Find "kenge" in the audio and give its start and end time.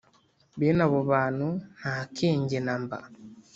2.15-2.57